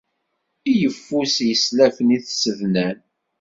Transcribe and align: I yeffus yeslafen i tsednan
I 0.71 0.73
yeffus 0.81 1.35
yeslafen 1.49 2.09
i 2.17 2.19
tsednan 2.21 2.97